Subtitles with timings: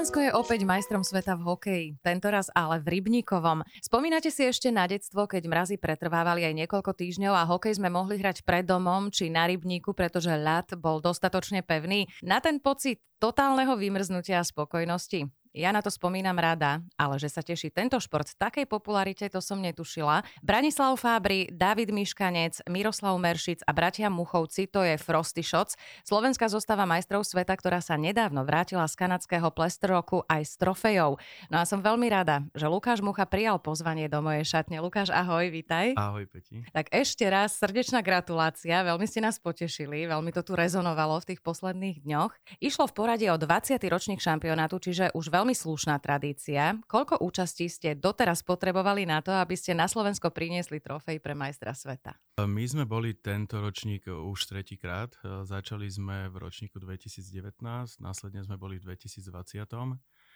[0.00, 3.60] Slovensko je opäť majstrom sveta v hokeji, tentoraz ale v Rybníkovom.
[3.84, 8.16] Spomínate si ešte na detstvo, keď mrazy pretrvávali aj niekoľko týždňov a hokej sme mohli
[8.16, 12.08] hrať pred domom či na Rybníku, pretože ľad bol dostatočne pevný.
[12.24, 17.42] Na ten pocit totálneho vymrznutia a spokojnosti ja na to spomínam rada, ale že sa
[17.42, 20.22] teší tento šport takej popularite, to som netušila.
[20.46, 25.74] Branislav Fábry, David Miškanec, Miroslav Meršic a bratia Muchovci, to je Frosty Shots.
[26.06, 31.18] Slovenská zostáva majstrov sveta, ktorá sa nedávno vrátila z kanadského Plester Roku aj s trofejou.
[31.50, 34.78] No a som veľmi rada, že Lukáš Mucha prijal pozvanie do mojej šatne.
[34.78, 35.98] Lukáš, ahoj, vítaj.
[35.98, 36.62] Ahoj, Peti.
[36.70, 41.40] Tak ešte raz srdečná gratulácia, veľmi ste nás potešili, veľmi to tu rezonovalo v tých
[41.42, 42.62] posledných dňoch.
[42.62, 43.82] Išlo v poradí o 20.
[43.90, 46.76] ročník šampionátu, čiže už veľmi slušná tradícia.
[46.84, 51.72] Koľko účastí ste doteraz potrebovali na to, aby ste na Slovensko priniesli trofej pre majstra
[51.72, 52.20] sveta?
[52.44, 55.16] My sme boli tento ročník už tretíkrát.
[55.24, 57.64] Začali sme v ročníku 2019,
[58.04, 59.64] následne sme boli v 2020.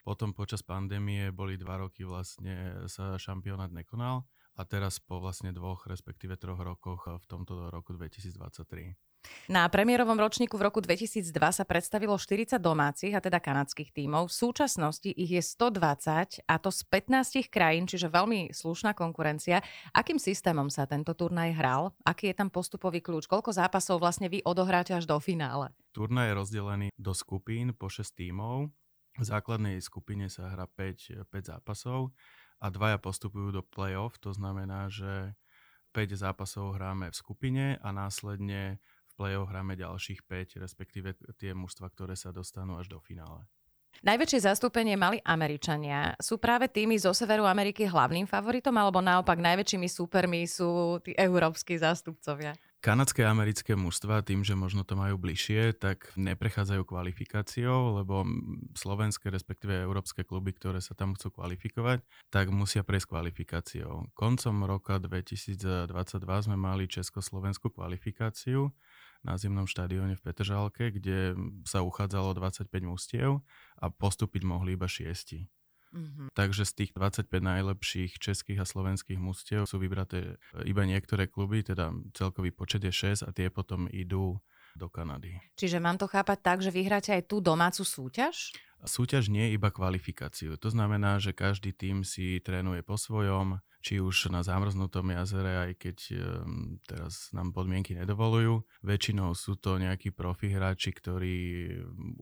[0.05, 5.89] Potom počas pandémie boli dva roky vlastne sa šampionát nekonal a teraz po vlastne dvoch,
[5.89, 9.14] respektíve troch rokoch v tomto roku 2023.
[9.48, 14.33] Na premiérovom ročníku v roku 2002 sa predstavilo 40 domácich, a teda kanadských tímov.
[14.33, 19.61] V súčasnosti ich je 120 a to z 15 krajín, čiže veľmi slušná konkurencia.
[19.92, 21.92] Akým systémom sa tento turnaj hral?
[22.08, 23.28] Aký je tam postupový kľúč?
[23.28, 25.72] Koľko zápasov vlastne vy odohráte až do finále?
[25.92, 28.72] Turnaj je rozdelený do skupín po 6 tímov.
[29.14, 32.11] V základnej skupine sa hrá 5, 5 zápasov
[32.58, 35.39] a dvaja postupujú do play-off, to znamená, že
[35.95, 38.83] 5 zápasov hráme v skupine a následne
[39.14, 43.47] play-off hráme ďalších 5, respektíve tie mužstva, ktoré sa dostanú až do finále.
[44.02, 46.19] Najväčšie zastúpenie mali Američania.
[46.19, 51.79] Sú práve tými zo Severu Ameriky hlavným favoritom, alebo naopak najväčšími súpermi sú tí európsky
[51.79, 52.58] zástupcovia?
[52.85, 58.29] Kanadské a americké mužstva tým, že možno to majú bližšie, tak neprechádzajú kvalifikáciou, lebo
[58.77, 64.13] slovenské, respektíve európske kluby, ktoré sa tam chcú kvalifikovať, tak musia prejsť kvalifikáciou.
[64.13, 65.89] Koncom roka 2022
[66.45, 68.69] sme mali československú kvalifikáciu
[69.24, 71.33] na zimnom štadióne v Petržalke, kde
[71.64, 73.40] sa uchádzalo 25 mústiev
[73.80, 75.48] a postúpiť mohli iba šiesti.
[75.95, 76.35] Mm-hmm.
[76.35, 81.95] Takže z tých 25 najlepších českých a slovenských mústiev sú vybraté iba niektoré kluby, teda
[82.18, 84.42] celkový počet je 6 a tie potom idú
[84.74, 85.39] do Kanady.
[85.55, 88.51] Čiže mám to chápať tak, že vyhráte aj tú domácu súťaž?
[88.83, 90.58] Súťaž nie je iba kvalifikáciu.
[90.58, 95.72] To znamená, že každý tým si trénuje po svojom, či už na zamrznutom jazere, aj
[95.77, 95.96] keď
[96.89, 98.64] teraz nám podmienky nedovolujú.
[98.80, 101.36] Väčšinou sú to nejakí profi hráči, ktorí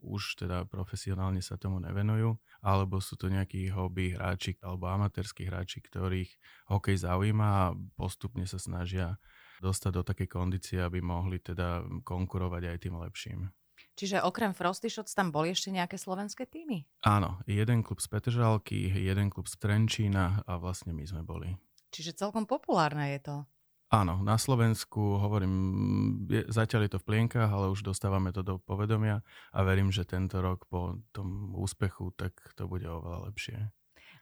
[0.02, 2.34] už teda profesionálne sa tomu nevenujú,
[2.66, 6.34] alebo sú to nejakí hobby hráči alebo amatérskí hráči, ktorých
[6.66, 9.22] hokej zaujíma a postupne sa snažia
[9.62, 13.46] dostať do takej kondície, aby mohli teda konkurovať aj tým lepším.
[14.02, 16.82] Čiže okrem Frosty Shots tam boli ešte nejaké slovenské týmy?
[17.06, 21.54] Áno, jeden klub z Petržalky, jeden klub z Trenčína a vlastne my sme boli.
[21.94, 23.36] Čiže celkom populárne je to.
[23.94, 25.54] Áno, na Slovensku hovorím,
[26.26, 29.22] je, zatiaľ je to v plienkach, ale už dostávame to do povedomia
[29.54, 33.70] a verím, že tento rok po tom úspechu tak to bude oveľa lepšie.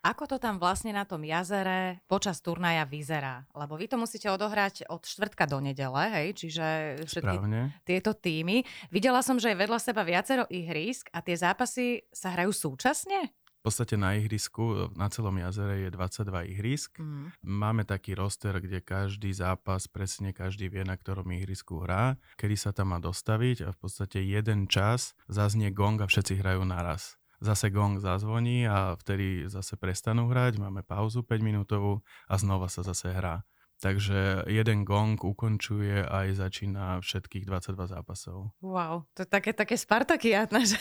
[0.00, 3.44] Ako to tam vlastne na tom jazere počas turnaja vyzerá?
[3.52, 6.28] Lebo vy to musíte odohrať od štvrtka do nedele, hej?
[6.40, 6.66] Čiže
[7.04, 7.76] všetky Správne.
[7.84, 8.64] tieto týmy.
[8.88, 13.28] Videla som, že je vedľa seba viacero ihrisk a tie zápasy sa hrajú súčasne?
[13.60, 16.96] V podstate na ihrisku, na celom jazere je 22 ihrisk.
[16.96, 17.36] Mm.
[17.44, 22.72] Máme taký roster, kde každý zápas, presne každý vie, na ktorom ihrisku hrá, kedy sa
[22.72, 27.72] tam má dostaviť a v podstate jeden čas zaznie gong a všetci hrajú naraz zase
[27.72, 33.10] gong zazvoní a vtedy zase prestanú hrať, máme pauzu 5 minútovú a znova sa zase
[33.10, 33.42] hrá.
[33.80, 38.52] Takže jeden gong ukončuje aj začína všetkých 22 zápasov.
[38.60, 40.68] Wow, to je také, také spartakiátne.
[40.68, 40.76] Že...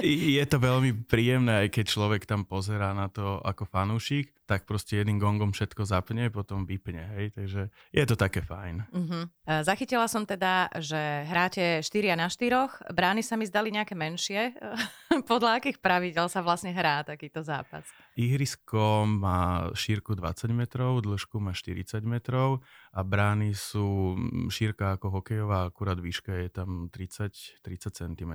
[0.00, 5.00] Je to veľmi príjemné, aj keď človek tam pozerá na to ako fanúšik, tak proste
[5.00, 8.84] jedným gongom všetko zapne, potom vypne, hej, takže je to také fajn.
[8.92, 9.24] Uh-huh.
[9.64, 14.52] Zachytila som teda, že hráte 4 na 4, brány sa mi zdali nejaké menšie.
[15.30, 17.88] Podľa akých pravidel sa vlastne hrá takýto zápas?
[18.14, 22.60] Ihrisko má šírku 20 metrov, dĺžku má 40 metrov
[22.94, 28.32] a brány sú mm, šírka ako hokejová, akurát výška je tam 30, 30 cm.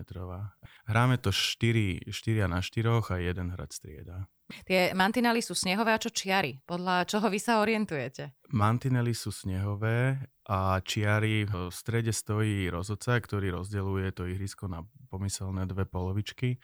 [0.83, 4.27] Hráme to 4, 4 na 4 a jeden hrad strieda.
[4.65, 6.57] Tie mantinely sú snehové a čo čiary?
[6.65, 8.33] Podľa čoho vy sa orientujete?
[8.50, 10.17] Mantinely sú snehové
[10.50, 14.81] a čiary v strede stojí rozhodca, ktorý rozdeluje to ihrisko na
[15.13, 16.57] pomyselné dve polovičky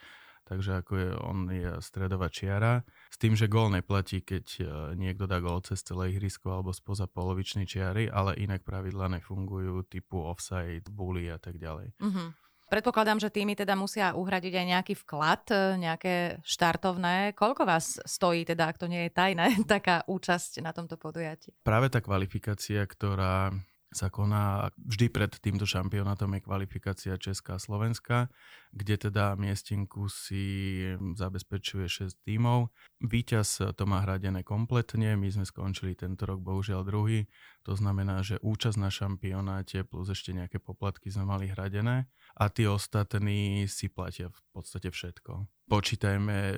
[0.45, 2.85] takže ako je, on je stredová čiara.
[3.09, 4.63] S tým, že gól neplatí, keď e,
[4.95, 10.21] niekto dá gól cez celé ihrisko alebo spoza polovičnej čiary, ale inak pravidla nefungujú typu
[10.21, 11.97] offside, bully a tak ďalej.
[11.97, 12.45] Mm-hmm.
[12.65, 17.37] Predpokladám, že týmy teda musia uhradiť aj nejaký vklad, e, nejaké štartovné.
[17.37, 21.53] Koľko vás stojí, teda, ak to nie je tajné, taká účasť na tomto podujatí?
[21.61, 23.53] Práve tá kvalifikácia, ktorá
[23.95, 28.27] sa koná vždy pred týmto šampionátom je kvalifikácia Česká a Slovenska,
[28.75, 30.83] kde teda miestinku si
[31.15, 32.75] zabezpečuje 6 tímov.
[32.99, 37.31] Výťaz to má hradené kompletne, my sme skončili tento rok bohužiaľ druhý,
[37.63, 42.67] to znamená, že účasť na šampionáte plus ešte nejaké poplatky sme mali hradené a tí
[42.67, 45.47] ostatní si platia v podstate všetko.
[45.65, 46.55] Počítajme e,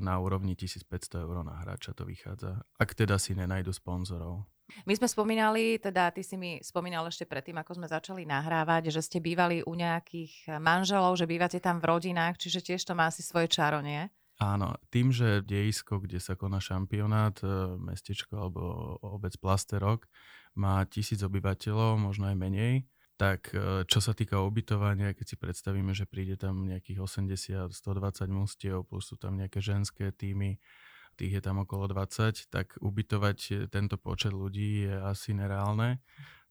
[0.00, 4.55] na úrovni 1500 eur na hráča to vychádza, ak teda si nenajdu sponzorov.
[4.82, 9.00] My sme spomínali, teda ty si mi spomínal ešte predtým, ako sme začali nahrávať, že
[9.02, 13.22] ste bývali u nejakých manželov, že bývate tam v rodinách, čiže tiež to má asi
[13.22, 14.10] svoje čaro, nie?
[14.36, 17.48] Áno, tým, že dejisko, kde sa koná šampionát, e,
[17.80, 18.60] mestečko alebo
[19.00, 20.04] obec Plasterok,
[20.60, 22.84] má tisíc obyvateľov, možno aj menej,
[23.16, 28.84] tak e, čo sa týka ubytovania, keď si predstavíme, že príde tam nejakých 80-120 mustiev,
[28.84, 30.60] plus sú tam nejaké ženské týmy,
[31.16, 36.04] tých je tam okolo 20, tak ubytovať eh, tento počet ľudí je asi nereálne.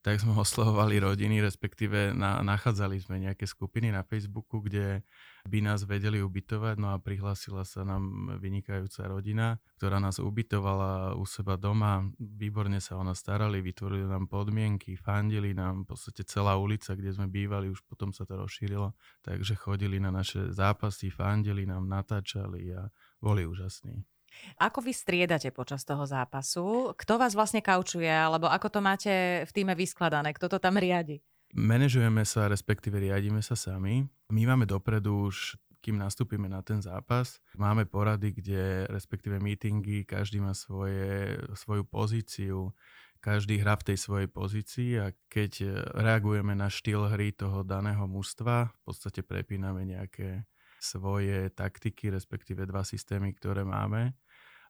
[0.06, 5.02] Tak sme oslovovali rodiny, respektíve na, nachádzali sme nejaké skupiny na Facebooku, kde
[5.46, 11.26] by nás vedeli ubytovať, no a prihlásila sa nám vynikajúca rodina, ktorá nás ubytovala u
[11.26, 16.58] seba doma, výborne sa o nás starali, vytvorili nám podmienky, fandili nám, v podstate celá
[16.58, 21.66] ulica, kde sme bývali, už potom sa to rozšírilo, takže chodili na naše zápasy, fandili
[21.66, 22.90] nám, natáčali a
[23.22, 24.15] boli úžasní.
[24.62, 26.96] Ako vy striedate počas toho zápasu?
[26.96, 30.32] Kto vás vlastne kaučuje, alebo ako to máte v týme vyskladané?
[30.36, 31.20] Kto to tam riadi?
[31.56, 34.04] Manažujeme sa, respektíve riadíme sa sami.
[34.28, 35.56] My máme dopredu už
[35.86, 37.38] kým nastúpime na ten zápas.
[37.54, 42.74] Máme porady, kde respektíve meetingy, každý má svoje, svoju pozíciu,
[43.22, 48.74] každý hrá v tej svojej pozícii a keď reagujeme na štýl hry toho daného mužstva,
[48.74, 50.50] v podstate prepíname nejaké
[50.82, 54.18] svoje taktiky, respektíve dva systémy, ktoré máme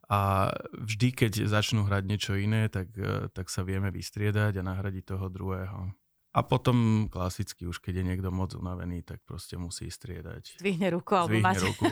[0.06, 5.04] a vždy, keď začnú hrať niečo iné, tak, e, tak sa vieme vystriedať a nahradiť
[5.18, 5.90] toho druhého.
[6.36, 10.60] A potom klasicky už, keď je niekto moc unavený, tak proste musí striedať.
[10.60, 11.88] Zvihne ruku alebo Zvihne ruku.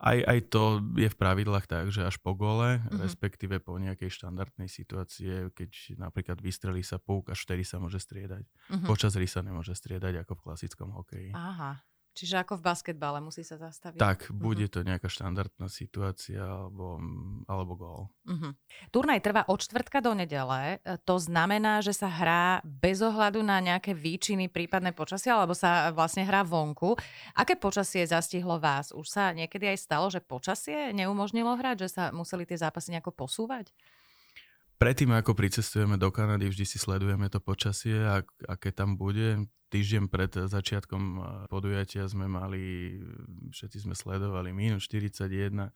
[0.00, 3.04] Aj, aj to je v pravidlách tak, že až po gole, mm-hmm.
[3.04, 8.48] respektíve po nejakej štandardnej situácie, keď napríklad vystrelí sa púk, až vtedy sa môže striedať.
[8.48, 8.88] Mm-hmm.
[8.88, 11.30] Počas hry sa nemôže striedať ako v klasickom hokeji.
[11.36, 11.84] Aha.
[12.10, 14.02] Čiže ako v basketbale musí sa zastaviť.
[14.02, 14.42] Tak, mhm.
[14.42, 14.74] bude uh-huh.
[14.74, 16.98] to nejaká štandardná situácia alebo,
[17.46, 18.02] alebo gól.
[18.26, 18.52] Uh-huh.
[18.90, 20.82] Turnaj trvá od čtvrtka do nedele.
[20.82, 25.94] E, to znamená, že sa hrá bez ohľadu na nejaké výčiny, prípadné počasie, alebo sa
[25.94, 26.98] vlastne hrá vonku.
[27.38, 28.90] Aké počasie zastihlo vás?
[28.90, 33.14] Už sa niekedy aj stalo, že počasie neumožnilo hrať, že sa museli tie zápasy nejako
[33.14, 33.70] posúvať?
[34.80, 39.44] Predtým, ako pricestujeme do Kanady, vždy si sledujeme to počasie, ak, aké tam bude.
[39.68, 42.96] Týždeň pred začiatkom eh, podujatia sme mali,
[43.52, 45.68] všetci sme sledovali minus 41, uh.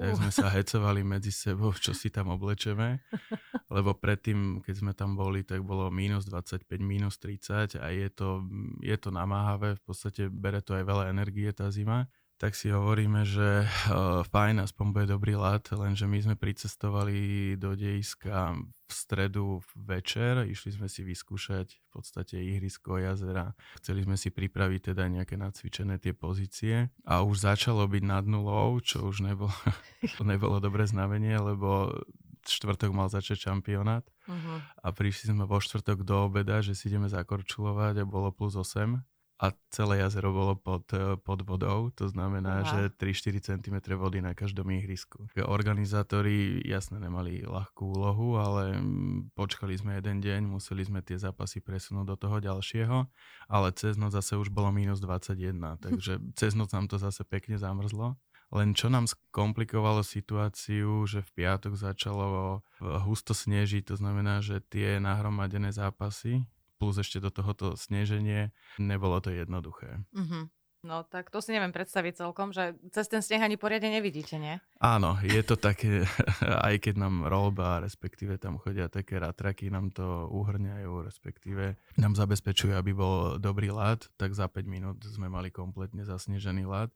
[0.00, 3.04] tak sme sa hecovali medzi sebou, čo si tam oblečeme,
[3.76, 8.40] lebo predtým, keď sme tam boli, tak bolo minus 25, minus 30 a je to,
[8.80, 13.24] je to namáhavé, v podstate bere to aj veľa energie tá zima tak si hovoríme,
[13.24, 18.52] že uh, fajn, aspoň bude dobrý lat, lenže my sme pricestovali do dejiska
[18.86, 23.56] v stredu večer, išli sme si vyskúšať v podstate ihrisko jazera.
[23.80, 28.78] Chceli sme si pripraviť teda nejaké nacvičené tie pozície a už začalo byť nad nulou,
[28.84, 29.56] čo už nebolo,
[30.22, 31.90] nebolo dobré znamenie, lebo
[32.46, 34.62] štvrtok mal začať šampionát uh-huh.
[34.84, 39.02] a prišli sme vo štvrtok do obeda, že si ideme zakorčulovať a bolo plus 8
[39.36, 42.68] a celé jazero bolo pod, eh, pod vodou, to znamená, Aha.
[42.72, 45.28] že 3-4 cm vody na každom ihrisku.
[45.44, 51.60] Organizátori jasne nemali ľahkú úlohu, ale mm, počkali sme jeden deň, museli sme tie zápasy
[51.60, 53.04] presunúť do toho ďalšieho,
[53.52, 55.52] ale cez noc zase už bolo minus 21,
[55.84, 58.16] takže cez noc nám to zase pekne zamrzlo.
[58.54, 65.02] Len čo nám skomplikovalo situáciu, že v piatok začalo husto snežiť, to znamená, že tie
[65.02, 70.04] nahromadené zápasy plus ešte do tohoto sneženie, nebolo to jednoduché.
[70.12, 70.48] Uh-huh.
[70.86, 74.62] No tak to si neviem predstaviť celkom, že cez ten sneh ani poriadne nevidíte, nie?
[74.78, 76.06] Áno, je to také,
[76.68, 82.70] aj keď nám rolba, respektíve tam chodia také ratraky, nám to uhrňajú, respektíve nám zabezpečujú,
[82.78, 86.94] aby bol dobrý lad, tak za 5 minút sme mali kompletne zasnežený lad.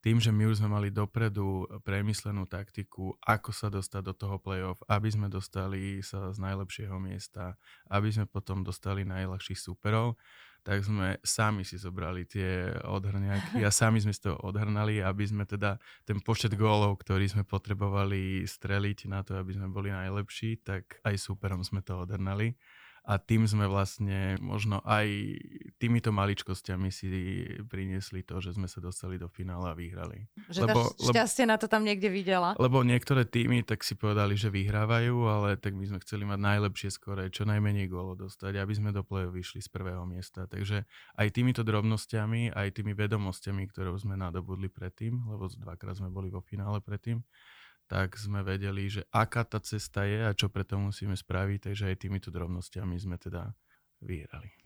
[0.00, 4.80] Tým, že my už sme mali dopredu premyslenú taktiku, ako sa dostať do toho playoff,
[4.88, 7.60] aby sme dostali sa z najlepšieho miesta,
[7.92, 10.16] aby sme potom dostali najľahších superov,
[10.60, 15.44] tak sme sami si zobrali tie odhrňaky a sami sme z toho odhrnali, aby sme
[15.48, 21.00] teda ten počet gólov, ktorý sme potrebovali streliť na to, aby sme boli najlepší, tak
[21.04, 22.56] aj superom sme to odhrnali
[23.04, 25.08] a tým sme vlastne možno aj
[25.80, 27.08] týmito maličkosťami si
[27.66, 30.28] priniesli to, že sme sa dostali do finále a vyhrali.
[30.52, 32.52] Že lebo, šťastie lebo, na to tam niekde videla.
[32.60, 36.90] Lebo niektoré týmy tak si povedali, že vyhrávajú, ale tak my sme chceli mať najlepšie
[36.92, 40.44] skore, čo najmenej gólo dostať, aby sme do play vyšli z prvého miesta.
[40.44, 40.84] Takže
[41.16, 46.44] aj týmito drobnosťami, aj tými vedomosťami, ktoré sme nadobudli predtým, lebo dvakrát sme boli vo
[46.44, 47.24] finále predtým,
[47.90, 51.96] tak sme vedeli, že aká tá cesta je a čo preto musíme spraviť, takže aj
[51.98, 53.50] týmito drobnosťami sme teda
[53.98, 54.62] vyhrali.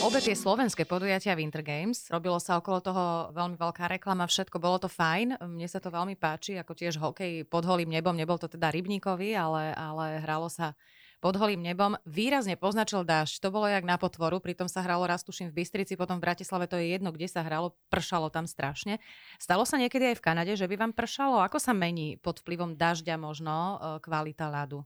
[0.00, 3.04] Obe tie slovenské podujatia Winter Games, robilo sa okolo toho
[3.34, 7.42] veľmi veľká reklama, všetko, bolo to fajn, mne sa to veľmi páči, ako tiež hokej
[7.50, 10.78] pod holým nebom, nebol to teda rybníkový, ale, ale hralo sa
[11.20, 12.00] pod holým nebom.
[12.08, 15.94] Výrazne poznačil dážď, to bolo jak na potvoru, pritom sa hralo raz tuším v Bystrici,
[15.94, 18.98] potom v Bratislave, to je jedno, kde sa hralo, pršalo tam strašne.
[19.36, 21.44] Stalo sa niekedy aj v Kanade, že by vám pršalo?
[21.44, 24.82] Ako sa mení pod vplyvom dažďa možno e, kvalita ľadu?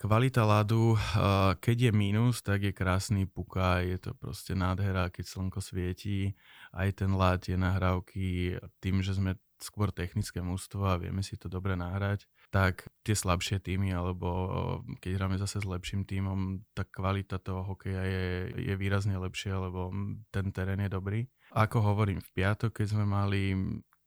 [0.00, 0.98] Kvalita ľadu, e,
[1.60, 6.32] keď je mínus, tak je krásny puka, je to proste nádhera, keď slnko svietí,
[6.72, 11.52] aj ten ľad je nahrávky, tým, že sme skôr technické mústvo a vieme si to
[11.52, 14.28] dobre nahrať, tak tie slabšie týmy, alebo
[14.98, 18.26] keď hráme zase s lepším týmom, tak kvalita toho hokeja je,
[18.58, 19.94] je výrazne lepšia, lebo
[20.34, 21.20] ten terén je dobrý.
[21.54, 23.54] Ako hovorím, v piatok, keď sme mali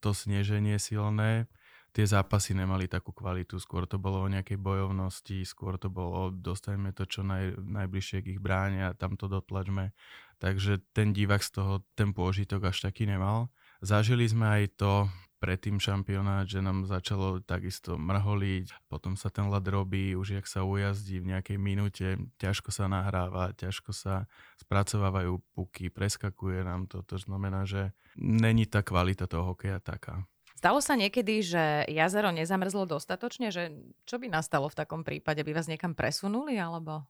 [0.03, 1.47] to sneženie silné,
[1.95, 6.91] tie zápasy nemali takú kvalitu, skôr to bolo o nejakej bojovnosti, skôr to bolo dostajme
[6.91, 9.95] to čo naj, najbližšie k ich bráne a tam to dotlačme.
[10.41, 13.53] Takže ten divák z toho ten pôžitok až taký nemal.
[13.79, 15.07] Zažili sme aj to,
[15.43, 20.63] predtým šampionát, že nám začalo takisto mrholiť, potom sa ten ľad robí, už jak sa
[20.63, 24.31] ujazdí v nejakej minúte, ťažko sa nahráva, ťažko sa
[24.63, 30.23] spracovávajú puky, preskakuje nám to, to znamená, že není tá kvalita toho hokeja taká.
[30.55, 33.75] Stalo sa niekedy, že jazero nezamrzlo dostatočne, že
[34.07, 35.43] čo by nastalo v takom prípade?
[35.43, 37.03] By vás niekam presunuli alebo?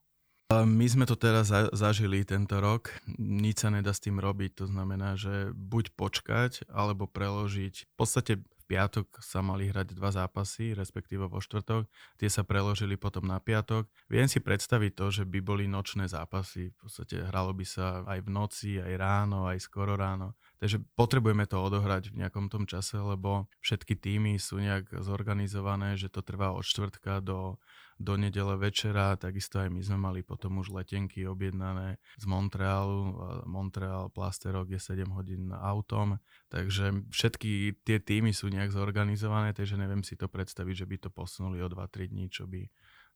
[0.61, 2.93] My sme to teraz zažili tento rok.
[3.17, 4.61] Nič sa nedá s tým robiť.
[4.61, 7.89] To znamená, že buď počkať, alebo preložiť.
[7.89, 11.83] V podstate v piatok sa mali hrať dva zápasy, respektíve vo štvrtok.
[12.15, 13.91] Tie sa preložili potom na piatok.
[14.07, 16.71] Viem si predstaviť to, že by boli nočné zápasy.
[16.71, 20.37] V podstate hralo by sa aj v noci, aj ráno, aj skoro ráno.
[20.63, 26.07] Takže potrebujeme to odohrať v nejakom tom čase, lebo všetky týmy sú nejak zorganizované, že
[26.07, 27.59] to trvá od štvrtka do
[28.03, 33.15] do nedele večera, takisto aj my sme mali potom už letenky objednané z Montrealu.
[33.47, 36.19] Montreal Plasterok je 7 hodín autom,
[36.51, 41.09] takže všetky tie týmy sú nejak zorganizované, takže neviem si to predstaviť, že by to
[41.09, 42.67] posunuli o 2-3 dní, čo by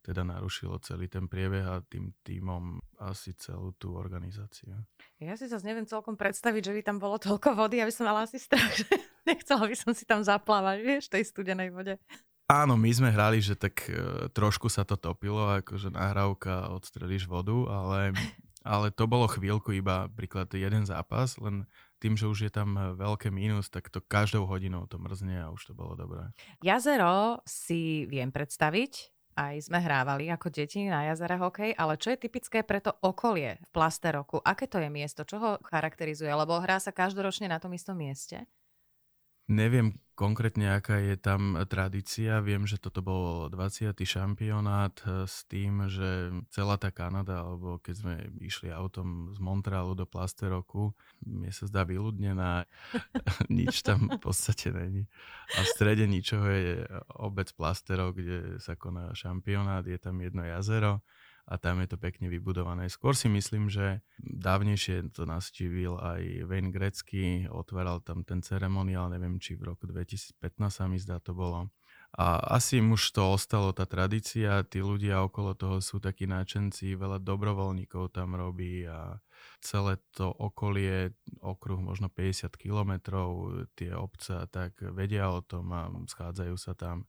[0.08, 4.72] teda narušilo celý ten priebeh a tým týmom asi celú tú organizáciu.
[5.20, 8.24] Ja si zase neviem celkom predstaviť, že by tam bolo toľko vody, aby som mala
[8.24, 8.88] asi strach, že
[9.28, 12.00] nechcela by som si tam zaplávať, vieš, tej studenej vode.
[12.48, 17.52] Áno, my sme hrali, že tak e, trošku sa to topilo, akože nahrávka odstrelíš vodu,
[17.68, 18.16] ale,
[18.64, 21.68] ale to bolo chvíľku iba príklad jeden zápas, len
[22.00, 25.60] tým, že už je tam veľké mínus, tak to každou hodinou to mrzne a už
[25.60, 26.32] to bolo dobré.
[26.64, 32.24] Jazero si viem predstaviť, aj sme hrávali ako deti na jazere hokej, ale čo je
[32.26, 34.42] typické pre to okolie v Plasteroku?
[34.42, 35.28] Aké to je miesto?
[35.28, 36.32] Čo ho charakterizuje?
[36.32, 38.50] Lebo hrá sa každoročne na tom istom mieste?
[39.48, 42.42] Neviem konkrétne, aká je tam tradícia.
[42.42, 43.94] Viem, že toto bol 20.
[44.02, 49.94] šampionát eh, s tým, že celá tá Kanada, alebo keď sme išli autom z Montrealu
[49.94, 52.66] do Plasteroku, mne sa zdá vyľudnená,
[53.54, 55.06] nič tam v podstate není.
[55.56, 56.84] A v strede ničoho je
[57.22, 61.06] obec Plasterok, kde sa koná šampionát, je tam jedno jazero
[61.48, 62.92] a tam je to pekne vybudované.
[62.92, 69.40] Skôr si myslím, že dávnejšie to nastívil aj Wayne Gretzky, otváral tam ten ceremoniál, neviem,
[69.40, 70.36] či v roku 2015
[70.68, 71.72] sa mi zdá to bolo.
[72.16, 77.20] A asi už to ostalo, tá tradícia, tí ľudia okolo toho sú takí náčenci, veľa
[77.20, 79.20] dobrovoľníkov tam robí a
[79.60, 81.12] celé to okolie,
[81.44, 87.08] okruh možno 50 kilometrov, tie obce tak vedia o tom a schádzajú sa tam.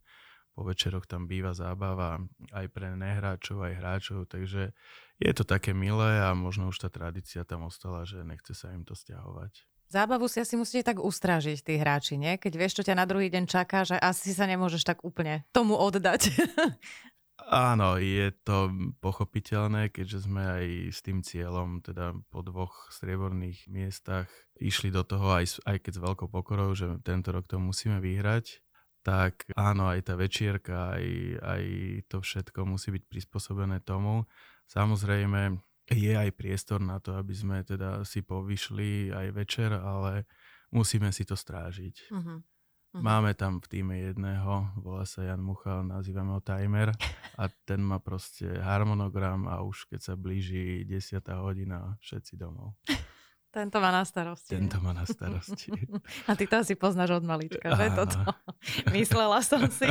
[0.59, 2.19] Po večeroch tam býva zábava
[2.51, 4.75] aj pre nehráčov, aj hráčov, takže
[5.23, 8.83] je to také milé a možno už tá tradícia tam ostala, že nechce sa im
[8.83, 9.63] to stiahovať.
[9.87, 12.43] Zábavu si asi musíte tak ustrážiť, tí hráči, nie?
[12.43, 15.79] Keď vieš, čo ťa na druhý deň čaká, že asi sa nemôžeš tak úplne tomu
[15.79, 16.35] oddať.
[17.49, 24.27] Áno, je to pochopiteľné, keďže sme aj s tým cieľom, teda po dvoch strieborných miestach
[24.59, 28.59] išli do toho aj, aj keď s veľkou pokorou, že tento rok to musíme vyhrať,
[29.03, 31.07] tak áno, aj tá večierka, aj,
[31.41, 31.65] aj
[32.11, 34.27] to všetko musí byť prispôsobené tomu.
[34.69, 35.57] Samozrejme,
[35.89, 40.29] je aj priestor na to, aby sme teda si povyšli aj večer, ale
[40.69, 42.13] musíme si to strážiť.
[42.13, 42.45] Uh-huh.
[42.89, 43.05] Uh-huh.
[43.05, 46.93] Máme tam v týme jedného, volá sa Jan Muchal, nazývame ho timer
[47.37, 51.21] a ten má proste harmonogram a už keď sa blíži 10.
[51.41, 52.77] hodina, všetci domov.
[53.49, 54.53] Tento má na starosti.
[54.61, 55.73] Tento má na starosti.
[56.29, 58.21] A ty to asi poznáš od malička, že toto?
[58.97, 59.89] Myslela som si.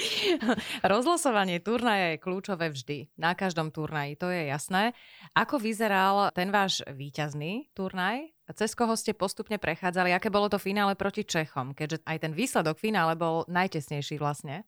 [0.92, 3.10] Rozlosovanie turnaja je kľúčové vždy.
[3.18, 4.94] Na každom turnaji, to je jasné.
[5.34, 8.30] Ako vyzeral ten váš víťazný turnaj?
[8.54, 10.14] Cez koho ste postupne prechádzali?
[10.14, 11.74] Aké bolo to finále proti Čechom?
[11.74, 14.62] Keďže aj ten výsledok finále bol najtesnejší vlastne.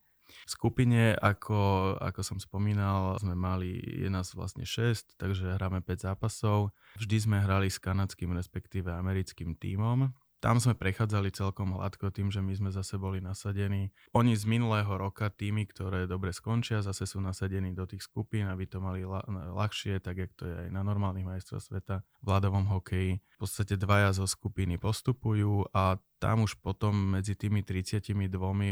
[0.47, 6.09] V skupine, ako, ako som spomínal, sme mali, je nás vlastne 6, takže hráme 5
[6.13, 6.73] zápasov.
[6.99, 10.13] Vždy sme hrali s kanadským, respektíve americkým tímom.
[10.43, 13.95] Tam sme prechádzali celkom hladko tým, že my sme zase boli nasadení.
[14.11, 18.67] Oni z minulého roka, týmy, ktoré dobre skončia, zase sú nasadení do tých skupín, aby
[18.67, 22.67] to mali la- ľahšie, tak jak to je aj na normálnych majstroch sveta v ľadovom
[22.75, 23.23] hokeji.
[23.23, 28.11] V podstate dvaja zo skupiny postupujú a tam už potom medzi tými 32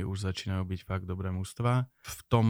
[0.03, 1.87] už začínajú byť fakt dobré mužstva.
[2.03, 2.47] V tom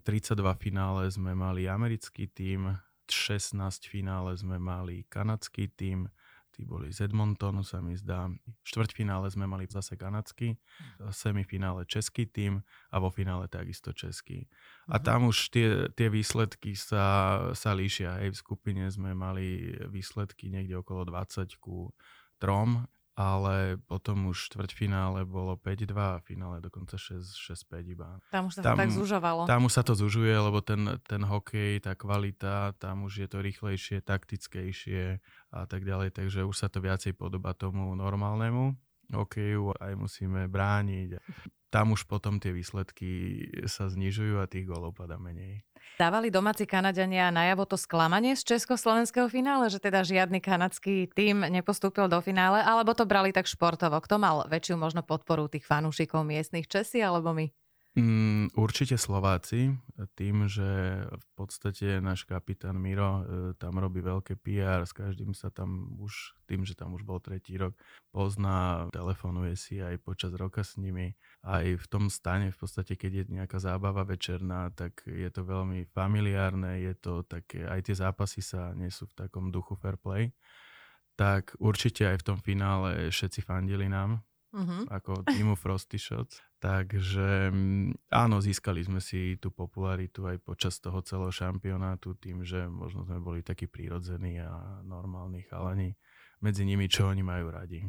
[0.00, 2.80] 32 finále sme mali americký tím,
[3.12, 6.08] 16 finále sme mali kanadský tím,
[6.58, 8.26] tí boli z Edmontonu, sa mi zdá.
[8.26, 10.58] V štvrťfinále sme mali zase kanadský,
[10.98, 14.50] v semifinále český tým a vo finále takisto český.
[14.90, 15.04] A mhm.
[15.06, 18.18] tam už tie, tie výsledky sa, sa líšia.
[18.18, 21.94] Hej, v skupine sme mali výsledky niekde okolo 20 ku
[22.42, 27.34] 3 ale potom už štvrťfinále bolo 5-2 a finále dokonca 6-5
[27.90, 28.22] iba.
[28.30, 29.42] Tam už sa tam, to tak zužovalo.
[29.50, 33.42] Tam už sa to zužuje, lebo ten, ten hokej, tá kvalita, tam už je to
[33.42, 35.18] rýchlejšie, taktickejšie
[35.50, 38.78] a tak ďalej, takže už sa to viacej podoba tomu normálnemu
[39.12, 41.20] hokeju, aj musíme brániť.
[41.68, 45.60] Tam už potom tie výsledky sa znižujú a tých golov pada menej.
[46.00, 52.08] Dávali domáci Kanadania najavo to sklamanie z československého finále, že teda žiadny kanadský tým nepostúpil
[52.08, 54.00] do finále, alebo to brali tak športovo?
[54.00, 57.50] Kto mal väčšiu možno podporu tých fanúšikov miestnych Česi alebo my?
[57.98, 59.74] Mm, určite Slováci,
[60.14, 65.50] tým, že v podstate náš kapitán Miro e, tam robí veľké PR, s každým sa
[65.50, 67.74] tam už, tým, že tam už bol tretí rok,
[68.14, 71.18] pozná, telefonuje si aj počas roka s nimi.
[71.42, 75.90] Aj v tom stane, v podstate, keď je nejaká zábava večerná, tak je to veľmi
[75.90, 80.30] familiárne, je to také, aj tie zápasy sa nesú v takom duchu fair play.
[81.18, 84.22] Tak určite aj v tom finále všetci fandili nám,
[84.54, 84.88] uh-huh.
[84.88, 86.40] ako týmu Frosty Shots.
[86.58, 92.66] Takže mm, áno, získali sme si tú popularitu aj počas toho celého šampionátu tým, že
[92.66, 95.94] možno sme boli takí prírodzení a normálni chalani
[96.42, 97.86] medzi nimi, čo oni majú radi.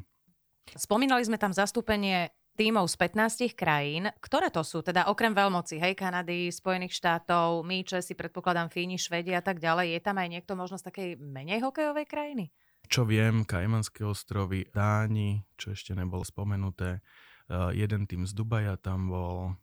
[0.69, 4.11] Spomínali sme tam zastúpenie tímov z 15 krajín.
[4.19, 4.83] Ktoré to sú?
[4.83, 9.95] Teda okrem veľmoci, hej, Kanady, Spojených štátov, my, Česi, predpokladám Fíni, Švedi a tak ďalej.
[9.95, 12.51] Je tam aj niekto možno z takej menej hokejovej krajiny?
[12.87, 17.03] Čo viem, Kajmanské ostrovy, Dáni, čo ešte nebolo spomenuté,
[17.51, 19.57] uh, jeden tým z Dubaja tam bol.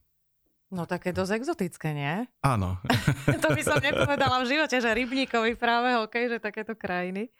[0.66, 2.26] No také dosť exotické, nie?
[2.42, 2.82] Áno.
[3.42, 7.30] to by som nepovedala v živote, že rybníkovi práve hokej, že takéto krajiny.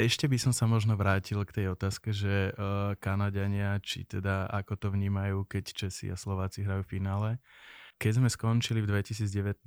[0.00, 4.80] Ešte by som sa možno vrátil k tej otázke, že uh, Kanadiania, či teda ako
[4.80, 7.30] to vnímajú, keď Česi a Slováci hrajú v finále.
[8.00, 9.60] Keď sme skončili v 2019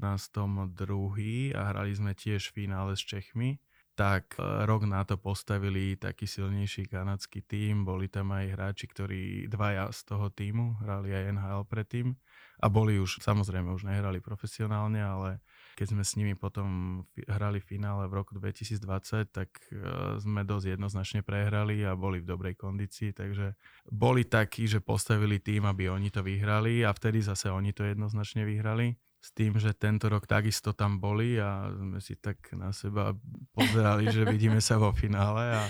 [0.73, 3.61] druhý a hrali sme tiež finále s Čechmi,
[3.93, 7.85] tak e, rok na to postavili taký silnejší kanadský tím.
[7.85, 12.17] Boli tam aj hráči, ktorí dvaja z toho týmu hrali aj NHL predtým.
[12.63, 15.43] A boli už, samozrejme už nehrali profesionálne, ale
[15.77, 21.21] keď sme s nimi potom hrali finále v roku 2020, tak e, sme dosť jednoznačne
[21.21, 23.53] prehrali a boli v dobrej kondícii, takže
[23.93, 28.41] boli takí, že postavili tým, aby oni to vyhrali a vtedy zase oni to jednoznačne
[28.41, 33.15] vyhrali s tým, že tento rok takisto tam boli a sme si tak na seba
[33.55, 35.63] pozerali, že vidíme sa vo finále a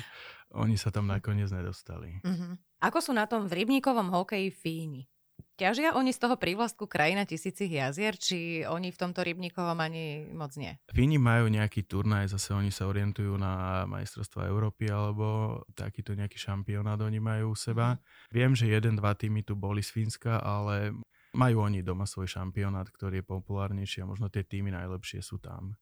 [0.57, 2.17] oni sa tam nakoniec nedostali.
[2.25, 2.57] Uh-huh.
[2.81, 5.05] Ako sú na tom v rybníkovom hokeji Fíni?
[5.53, 10.57] Ťažia oni z toho prívlastku krajina tisícich jazier, či oni v tomto rybníkovom ani moc
[10.57, 10.73] nie?
[10.89, 16.97] Fíni majú nejaký turnaj, zase oni sa orientujú na majstrovstva Európy alebo takýto nejaký šampionát
[17.05, 17.93] oni majú u seba.
[17.93, 17.99] Mm.
[18.33, 20.89] Viem, že jeden, dva týmy tu boli z Fínska, ale
[21.33, 25.73] majú oni doma svoj šampionát, ktorý je populárnejší a možno tie týmy najlepšie sú tam.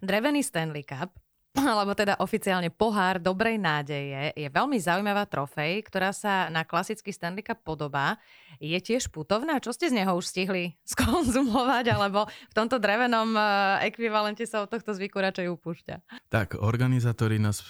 [0.00, 1.14] Drevený Stanley Cup
[1.72, 7.42] alebo teda oficiálne pohár dobrej nádeje, je veľmi zaujímavá trofej, ktorá sa na klasický Stanley
[7.42, 8.22] Cup podobá.
[8.62, 9.58] Je tiež putovná?
[9.58, 11.90] Čo ste z neho už stihli skonzumovať?
[11.90, 15.94] Alebo v tomto drevenom eh, ekvivalente sa od tohto zvyku radšej upúšťa?
[16.30, 17.66] Tak, organizátori nás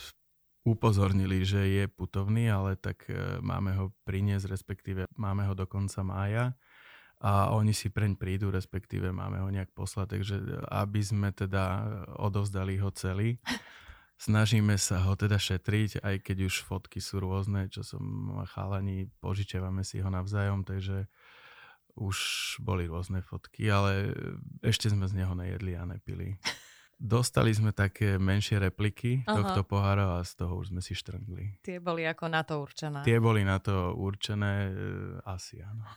[0.60, 6.04] upozornili, že je putovný, ale tak eh, máme ho priniesť, respektíve máme ho do konca
[6.04, 6.52] mája
[7.20, 10.36] a oni si preň prídu, respektíve máme ho nejak poslať, takže
[10.72, 11.84] aby sme teda
[12.16, 13.36] odovzdali ho celý.
[14.20, 18.00] Snažíme sa ho teda šetriť, aj keď už fotky sú rôzne, čo som
[18.52, 21.08] chalani, požičiavame si ho navzájom, takže
[21.96, 22.16] už
[22.60, 24.16] boli rôzne fotky, ale
[24.64, 26.40] ešte sme z neho nejedli a nepili.
[27.00, 29.32] Dostali sme také menšie repliky Aha.
[29.32, 31.64] tohto pohára a z toho už sme si štrngli.
[31.64, 33.00] Tie boli ako na to určené.
[33.08, 34.72] Tie boli na to určené, e,
[35.24, 35.88] asi áno.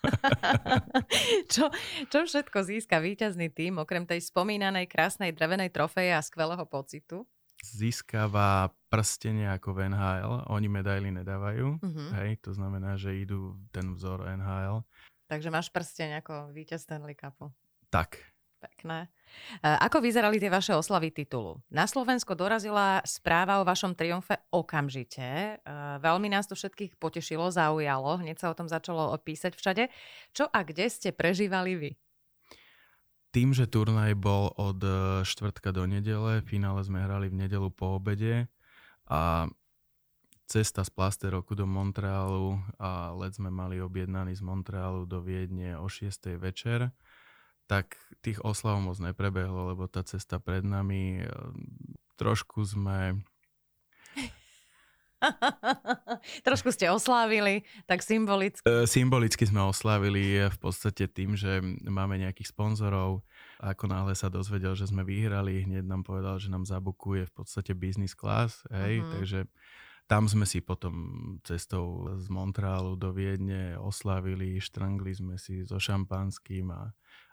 [1.54, 1.68] čo,
[2.08, 7.28] čo všetko získa víťazný tým, okrem tej spomínanej krásnej drevenej trofeje a skvelého pocitu?
[7.60, 10.48] Získava prstenie ako v NHL.
[10.56, 11.84] Oni medaily nedávajú.
[11.84, 12.10] Uh-huh.
[12.16, 14.88] Hej, to znamená, že idú ten vzor NHL.
[15.28, 17.52] Takže máš prsteň ako víťaz Stanley Cupu.
[17.92, 18.33] Tak,
[18.64, 19.12] Pekné.
[19.60, 21.60] E, ako vyzerali tie vaše oslavy titulu?
[21.68, 25.60] Na Slovensko dorazila správa o vašom triumfe okamžite.
[25.60, 28.24] E, veľmi nás to všetkých potešilo, zaujalo.
[28.24, 29.84] Hneď sa o tom začalo písať všade.
[30.32, 31.92] Čo a kde ste prežívali vy?
[33.36, 34.92] Tým, že turnaj bol od e,
[35.28, 38.48] štvrtka do nedele, finále sme hrali v nedelu po obede
[39.12, 39.52] a
[40.48, 45.90] cesta z Plasteroku do Montrealu a let sme mali objednaný z Montrealu do Viedne o
[45.90, 46.38] 6.
[46.38, 46.94] večer
[47.68, 51.28] tak tých oslav moc neprebehlo, lebo tá cesta pred nami, eh,
[52.16, 53.20] trošku sme...
[56.48, 58.60] Trošku ste oslávili, tak symbolicky.
[58.68, 63.24] E, symbolicky sme oslávili v podstate tým, že máme nejakých sponzorov.
[63.64, 67.72] Ako náhle sa dozvedel, že sme vyhrali, hneď nám povedal, že nám zabukuje v podstate
[67.72, 68.68] business class.
[68.68, 69.12] Hej, uh-huh.
[69.16, 69.40] takže
[70.12, 70.92] tam sme si potom
[71.48, 76.92] cestou z Montrealu do Viedne oslávili, štrangli sme si so šampanským a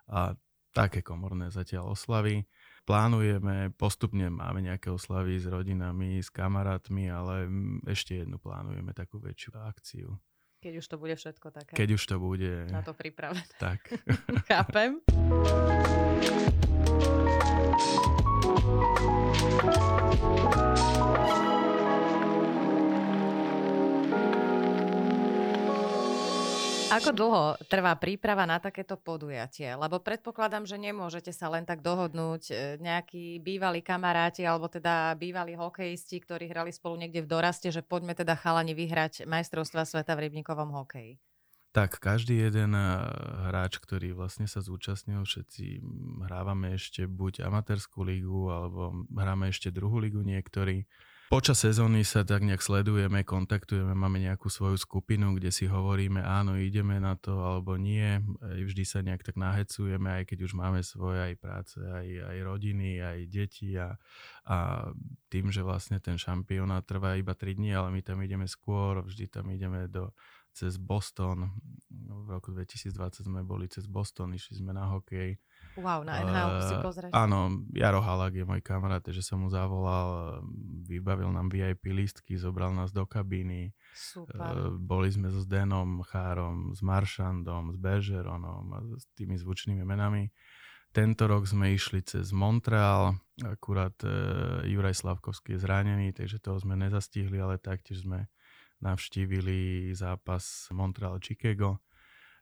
[0.71, 2.47] také komorné zatiaľ oslavy.
[2.81, 7.45] Plánujeme, postupne máme nejaké oslavy s rodinami, s kamarátmi, ale
[7.85, 10.09] ešte jednu plánujeme takú väčšiu akciu.
[10.61, 11.73] Keď už to bude všetko také.
[11.73, 12.69] Keď už to bude.
[12.69, 13.41] Na to pripravené.
[13.57, 13.81] Tak.
[14.49, 15.01] Chápem.
[26.91, 29.71] Ako dlho trvá príprava na takéto podujatie?
[29.79, 35.55] Lebo predpokladám, že nemôžete sa len tak dohodnúť e, nejakí bývalí kamaráti alebo teda bývalí
[35.55, 40.27] hokejisti, ktorí hrali spolu niekde v doraste, že poďme teda chalani vyhrať majstrovstva sveta v
[40.27, 41.15] rybníkovom hokeji.
[41.71, 42.83] Tak, každý jeden e,
[43.47, 45.79] hráč, ktorý vlastne sa zúčastnil, všetci
[46.27, 50.83] hrávame ešte buď amatérskú lígu, alebo hráme ešte druhú lígu niektorí.
[51.31, 56.59] Počas sezóny sa tak nejak sledujeme, kontaktujeme, máme nejakú svoju skupinu, kde si hovoríme, áno,
[56.59, 58.19] ideme na to, alebo nie.
[58.43, 62.99] Vždy sa nejak tak nahecujeme, aj keď už máme svoje aj práce, aj, aj rodiny,
[62.99, 63.95] aj deti a,
[64.43, 64.91] a
[65.31, 69.31] tým, že vlastne ten šampionát trvá iba 3 dní, ale my tam ideme skôr, vždy
[69.31, 70.11] tam ideme do,
[70.51, 71.47] cez Boston.
[71.87, 75.39] V roku 2020 sme boli cez Boston, išli sme na hokej
[75.79, 77.11] Wow, na NHL uh, si pozrieť.
[77.15, 80.41] Áno, Jaro Halak je môj kamarát, že som mu zavolal,
[80.83, 83.71] vybavil nám VIP listky, zobral nás do kabíny.
[83.95, 84.35] Super.
[84.35, 90.27] Uh, boli sme so Zdenom Chárom, s Maršandom, s Bergeronom a s tými zvučnými menami.
[90.91, 96.75] Tento rok sme išli cez Montreal, akurát uh, Juraj Slavkovský je zranený, takže toho sme
[96.75, 98.27] nezastihli, ale taktiež sme
[98.83, 101.79] navštívili zápas Montreal-Chicago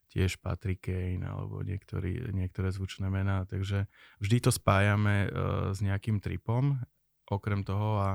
[0.10, 3.86] tiež Patrick Kane alebo niektorý, niektoré zvučné mená, takže
[4.18, 6.82] vždy to spájame uh, s nejakým tripom
[7.30, 8.12] okrem toho a,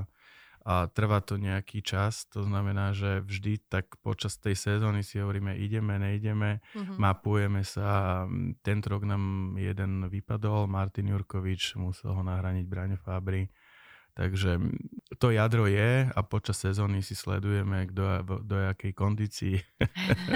[0.66, 5.54] a trvá to nejaký čas, to znamená, že vždy tak počas tej sezóny si hovoríme
[5.54, 6.98] ideme, nejdeme, uh-huh.
[6.98, 8.26] mapujeme sa,
[8.66, 13.46] tento rok nám jeden vypadol, Martin Jurkovič, musel ho nahraniť Braňo Fabry,
[14.14, 14.62] Takže
[15.18, 19.58] to jadro je a počas sezóny si sledujeme, kto do jakej kondícii,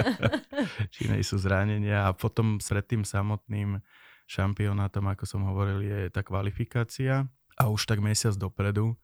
[0.94, 3.78] či sú zranenia a potom pred tým samotným
[4.26, 8.98] šampionátom, ako som hovoril, je tá kvalifikácia a už tak mesiac dopredu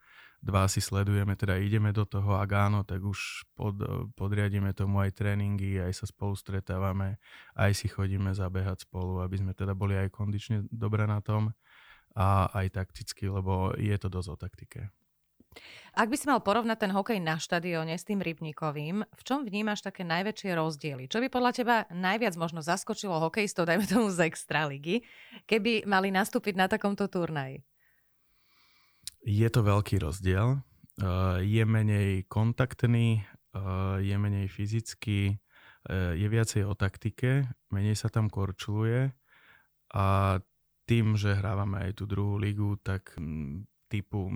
[0.44, 3.80] dva si sledujeme, teda ideme do toho, ak áno, tak už pod,
[4.12, 7.16] podriadíme tomu aj tréningy, aj sa spolu stretávame,
[7.56, 11.56] aj si chodíme zabehať spolu, aby sme teda boli aj kondične dobre na tom
[12.14, 14.80] a aj takticky, lebo je to dosť o taktike.
[15.94, 19.86] Ak by si mal porovnať ten hokej na štadióne s tým Rybníkovým, v čom vnímaš
[19.86, 21.06] také najväčšie rozdiely?
[21.06, 25.06] Čo by podľa teba najviac možno zaskočilo hokejistov, dajme tomu z Extraligy,
[25.46, 27.62] keby mali nastúpiť na takomto turnaji?
[29.22, 30.58] Je to veľký rozdiel.
[31.38, 33.22] Je menej kontaktný,
[34.02, 35.38] je menej fyzický,
[35.90, 39.14] je viacej o taktike, menej sa tam korčuluje
[39.94, 40.38] a
[40.84, 43.16] tým, že hrávame aj tú druhú ligu, tak
[43.88, 44.28] typu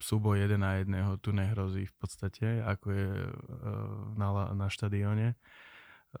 [0.00, 3.32] súboj jeden na jedného tu nehrozí v podstate, ako je e,
[4.20, 5.36] na, na štadióne, e,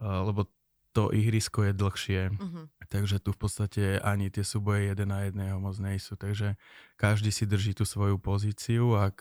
[0.00, 0.48] lebo
[0.96, 2.72] to ihrisko je dlhšie, uh-huh.
[2.88, 6.56] takže tu v podstate ani tie súboje jeden na jedného moc nejsú, takže
[6.96, 9.20] každý si drží tú svoju pozíciu, ak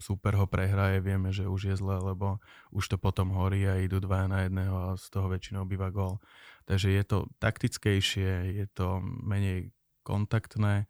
[0.00, 2.40] super ho prehraje, vieme, že už je zle, lebo
[2.72, 6.24] už to potom horí a idú dva na jedného a z toho väčšinou býva gól.
[6.64, 10.88] Takže je to taktickejšie, je to menej kontaktné,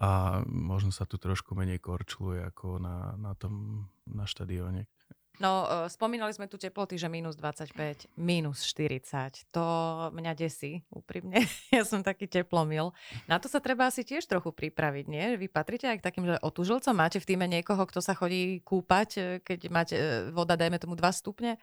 [0.00, 4.88] a možno sa tu trošku menej korčluje ako na, na tom na štadióne.
[5.40, 9.48] No, uh, spomínali sme tu teploty, že minus 25, minus 40.
[9.56, 9.64] To
[10.12, 11.40] mňa desí, úprimne.
[11.76, 12.92] ja som taký teplomil.
[13.24, 15.40] Na to sa treba asi tiež trochu pripraviť, nie?
[15.40, 19.08] Vy patrite aj k takým, že otužilcom máte v týme niekoho, kto sa chodí kúpať,
[19.16, 21.56] e, keď máte e, voda, dajme tomu 2 stupne?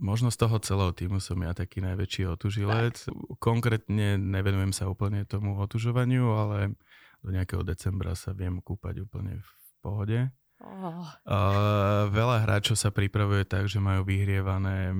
[0.00, 2.96] Možno z toho celého týmu som ja taký najväčší otužilec.
[3.04, 3.14] Tak.
[3.36, 6.74] Konkrétne nevenujem sa úplne tomu otužovaniu, ale
[7.20, 9.50] do nejakého decembra sa viem kúpať úplne v
[9.84, 10.18] pohode.
[10.60, 11.04] Oh.
[11.24, 14.92] Uh, veľa hráčov sa pripravuje tak, že majú vyhrievané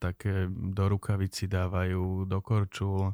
[0.00, 3.12] také do rukavici dávajú, do korčul,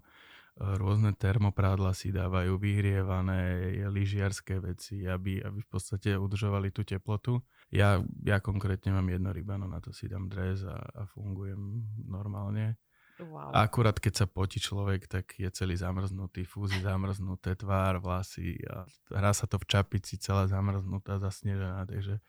[0.58, 7.42] rôzne termoprádla si dávajú, vyhrievané lyžiarské veci, aby, aby v podstate udržovali tú teplotu.
[7.72, 12.76] Ja, ja konkrétne mám jedno rybano, na to si dám dres a, a fungujem normálne.
[13.16, 13.54] Wow.
[13.54, 19.32] Akurát keď sa potí človek, tak je celý zamrznutý, fúzy zamrznuté, tvár, vlasy a hrá
[19.32, 22.20] sa to v čapici celá zamrznutá, zasnežená, takže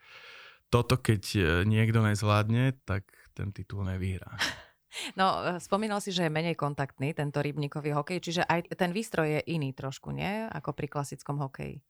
[0.72, 3.04] toto keď e, niekto nezvládne, tak
[3.36, 4.34] ten titul nevyhrá.
[5.18, 9.26] No, e, spomínal si, že je menej kontaktný tento rybníkový hokej, čiže aj ten výstroj
[9.26, 10.46] je iný trošku, nie?
[10.46, 11.82] Ako pri klasickom hokeji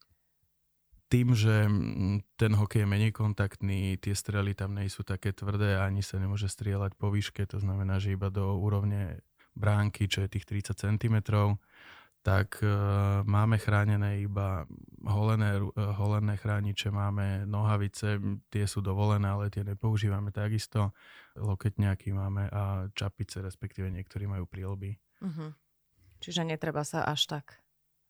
[1.14, 5.78] tým, že mm, ten hokej je menej kontaktný, tie strely tam nie sú také tvrdé,
[5.78, 9.22] ani sa nemôže strieľať po výške, to znamená, že iba do úrovne
[9.54, 11.16] bránky, čo je tých 30 cm,
[12.26, 12.66] tak e,
[13.30, 14.66] máme chránené iba
[15.06, 18.18] holené, e, holené chrániče, máme nohavice,
[18.50, 20.90] tie sú dovolené, ale tie nepoužívame takisto.
[21.38, 24.98] Loketňaky máme a čapice, respektíve niektorí majú prílby.
[25.22, 25.54] Uh-huh.
[26.18, 27.63] Čiže netreba sa až tak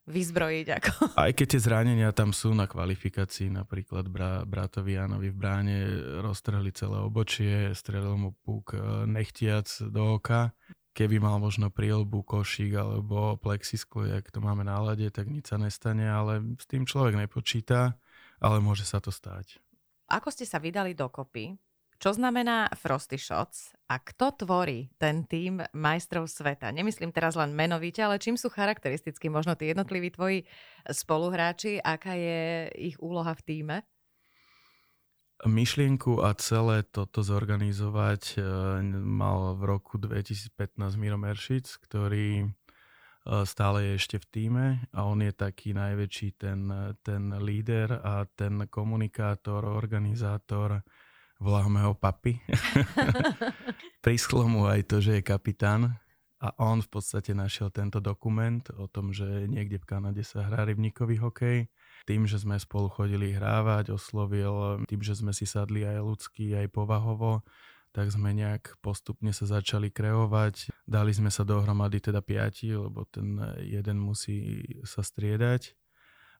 [0.04, 0.66] vyzbrojiť.
[0.80, 0.92] Ako.
[1.24, 5.76] Aj keď tie zranenia tam sú na kvalifikácii, napríklad bra, bratovi Janovi v bráne
[6.20, 10.52] roztrhli celé obočie, strelil mu púk e, nechtiac do oka.
[10.94, 15.58] Keby mal možno prílbu, košík alebo plexisklo, jak to máme na lade, tak nič sa
[15.58, 17.98] nestane, ale s tým človek nepočíta,
[18.38, 19.58] ale môže sa to stať.
[20.06, 21.58] Ako ste sa vydali dokopy?
[22.02, 26.74] Čo znamená Frosty Shots a kto tvorí ten tým majstrov sveta?
[26.74, 30.42] Nemyslím teraz len menovite, ale čím sú charakteristicky možno tí jednotliví tvoji
[30.90, 33.76] spoluhráči, aká je ich úloha v týme?
[35.44, 38.40] Myšlienku a celé toto zorganizovať e,
[39.02, 42.46] mal v roku 2015 Miro Meršic, ktorý e,
[43.44, 46.70] stále je ešte v týme a on je taký najväčší ten,
[47.04, 50.80] ten líder a ten komunikátor, organizátor
[51.44, 52.40] voláme ho papi.
[54.04, 56.00] Prischlo mu aj to, že je kapitán
[56.40, 60.64] a on v podstate našiel tento dokument o tom, že niekde v Kanade sa hrá
[60.68, 61.68] rybníkový hokej.
[62.04, 66.68] Tým, že sme spolu chodili hrávať, oslovil, tým, že sme si sadli aj ľudský, aj
[66.68, 67.40] povahovo,
[67.96, 70.68] tak sme nejak postupne sa začali kreovať.
[70.84, 75.72] Dali sme sa dohromady teda piati, lebo ten jeden musí sa striedať.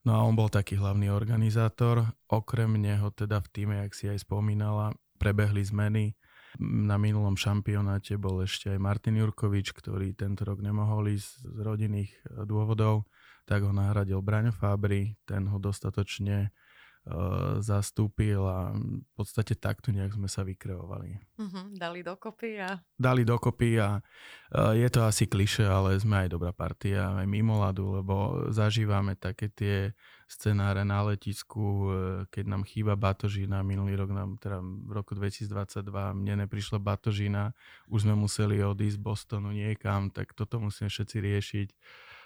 [0.05, 2.05] No a on bol taký hlavný organizátor.
[2.29, 6.12] Okrem neho teda v týme, jak si aj spomínala, prebehli zmeny.
[6.61, 12.12] Na minulom šampionáte bol ešte aj Martin Jurkovič, ktorý tento rok nemohol ísť z rodinných
[12.47, 13.09] dôvodov,
[13.49, 16.55] tak ho nahradil Braňo Fábry, ten ho dostatočne
[17.61, 21.21] zastúpil a v podstate takto nejak sme sa vykreovali.
[21.37, 22.81] Uh-huh, dali dokopy a...
[22.97, 27.61] Dali dokopy a uh, je to asi kliše, ale sme aj dobrá partia, aj mimo
[27.61, 29.93] ladu, lebo zažívame také tie
[30.25, 31.88] scenáre na letisku, uh,
[32.33, 35.85] keď nám chýba batožina, minulý rok nám, teda v roku 2022
[36.17, 37.53] mne neprišla batožina,
[37.93, 41.69] už sme museli odísť z Bostonu niekam, tak toto musíme všetci riešiť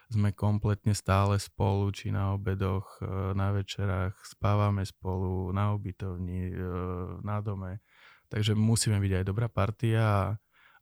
[0.08, 6.56] sme kompletne stále spolu, či na obedoch, e, na večerách, spávame spolu, na ubytovni, e,
[7.20, 7.84] na dome.
[8.32, 10.36] Takže musíme byť aj dobrá partia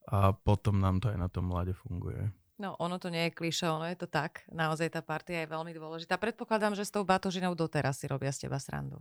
[0.07, 2.31] a, potom nám to aj na tom mlade funguje.
[2.57, 4.47] No, ono to nie je klišé, ono je to tak.
[4.49, 6.17] Naozaj tá partia je veľmi dôležitá.
[6.17, 8.97] Predpokladám, že s tou batožinou doteraz si robia z teba srandu.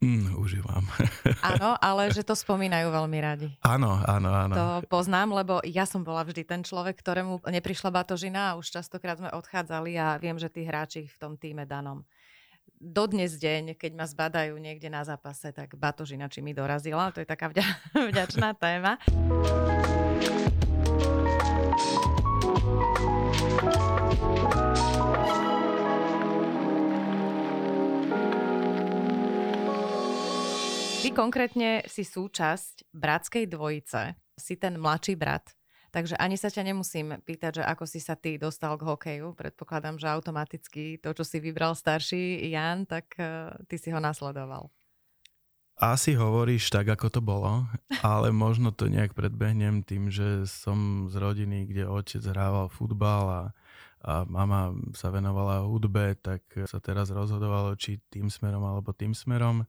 [0.00, 0.80] Mm, užívam.
[1.52, 3.48] Áno, ale že to spomínajú veľmi radi.
[3.60, 4.54] Áno, áno, áno.
[4.56, 9.20] To poznám, lebo ja som bola vždy ten človek, ktorému neprišla batožina a už častokrát
[9.20, 12.00] sme odchádzali a viem, že tí hráči v tom týme danom
[12.80, 17.12] dodnes deň, keď ma zbadajú niekde na zápase, tak batožina či mi dorazila.
[17.12, 17.76] To je taká vďa-
[18.10, 18.96] vďačná téma.
[31.10, 35.42] Ty konkrétne si súčasť bratskej dvojice, si ten mladší brat.
[35.90, 39.34] Takže ani sa ťa nemusím pýtať, že ako si sa ty dostal k hokeju.
[39.34, 44.70] Predpokladám, že automaticky to, čo si vybral starší Jan, tak uh, ty si ho nasledoval.
[45.82, 47.66] Asi hovoríš tak, ako to bolo,
[48.06, 53.42] ale možno to nejak predbehnem tým, že som z rodiny, kde otec hrával futbal a,
[54.06, 59.66] a mama sa venovala hudbe, tak sa teraz rozhodovalo, či tým smerom alebo tým smerom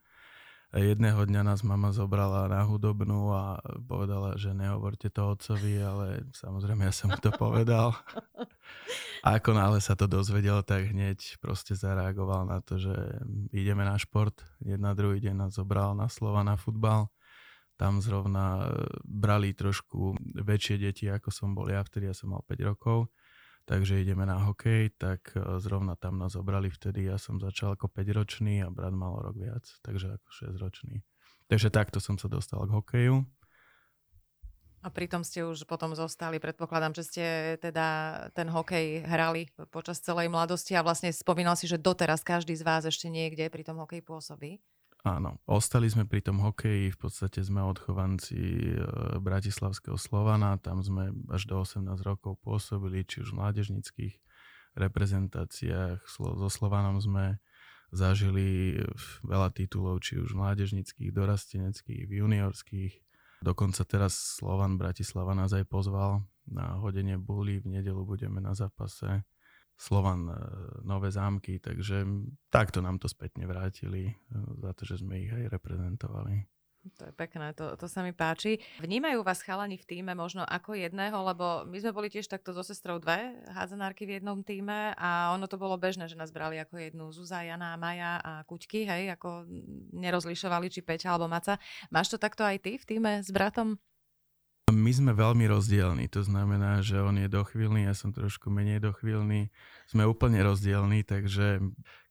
[0.80, 6.88] jedného dňa nás mama zobrala na hudobnú a povedala, že nehovorte to otcovi, ale samozrejme
[6.88, 7.92] ja som mu to povedal.
[9.28, 12.96] A ako náhle sa to dozvedel, tak hneď proste zareagoval na to, že
[13.52, 14.40] ideme na šport.
[14.64, 17.12] Jedna druhý deň nás zobral na slova na futbal.
[17.76, 18.72] Tam zrovna
[19.04, 23.12] brali trošku väčšie deti, ako som bol ja, vtedy ja som mal 5 rokov
[23.66, 27.90] takže ideme na hokej, tak e, zrovna tam nás zobrali vtedy, ja som začal ako
[27.92, 31.06] 5-ročný a brat mal rok viac, takže ako 6-ročný.
[31.52, 33.16] Takže takto som sa dostal k hokeju.
[34.82, 37.26] A pritom ste už potom zostali, predpokladám, že ste
[37.62, 42.66] teda ten hokej hrali počas celej mladosti a vlastne spomínal si, že doteraz každý z
[42.66, 44.58] vás ešte niekde pri tom hokeji pôsobí.
[45.02, 48.78] Áno, ostali sme pri tom hokeji, v podstate sme odchovanci e,
[49.18, 54.14] Bratislavského Slovana, tam sme až do 18 rokov pôsobili, či už v mládežnických
[54.78, 57.42] reprezentáciách, so Slovanom sme
[57.90, 58.78] zažili
[59.26, 62.94] veľa titulov, či už mládežnických, dorasteneckých, juniorských.
[63.42, 69.26] Dokonca teraz Slovan Bratislava nás aj pozval na hodenie buly, v nedelu budeme na zápase
[69.82, 70.38] Slovan e,
[70.86, 72.06] Nové zámky, takže
[72.54, 74.14] takto nám to spätne vrátili e,
[74.62, 76.46] za to, že sme ich aj reprezentovali.
[76.98, 78.58] To je pekné, to, to sa mi páči.
[78.82, 82.66] Vnímajú vás chalani v týme možno ako jedného, lebo my sme boli tiež takto so
[82.66, 86.82] sestrou dve hádzanárky v jednom týme a ono to bolo bežné, že nás brali ako
[86.82, 89.46] jednu Zuza, Jana, Maja a Kuťky, hej, ako
[89.94, 91.62] nerozlišovali, či Peťa alebo Maca.
[91.94, 93.78] Máš to takto aj ty v týme s bratom?
[94.72, 99.52] My sme veľmi rozdielni, to znamená, že on je dochvíľný, ja som trošku menej dochvíľný.
[99.86, 101.60] Sme úplne rozdielni, takže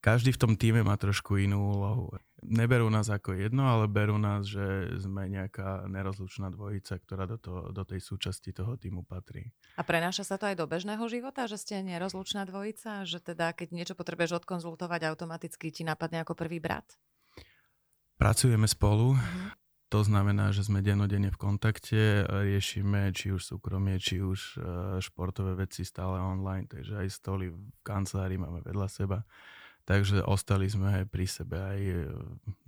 [0.04, 2.12] každý v tom týme má trošku inú úlohu.
[2.40, 7.68] Neberú nás ako jedno, ale berú nás, že sme nejaká nerozlučná dvojica, ktorá do, to,
[7.72, 9.52] do tej súčasti toho týmu patrí.
[9.76, 13.04] A prenáša sa to aj do bežného života, že ste nerozlučná dvojica?
[13.04, 16.96] Že teda, keď niečo potrebuješ odkonzultovať, automaticky ti napadne ako prvý brat?
[18.16, 19.16] Pracujeme spolu.
[19.16, 19.59] Mm-hmm.
[19.90, 24.58] To znamená, že sme denodene v kontakte, riešime či už súkromie, či už e,
[25.02, 29.26] športové veci stále online, takže aj stoly v kancelárii máme vedľa seba.
[29.90, 31.94] Takže ostali sme aj pri sebe aj e,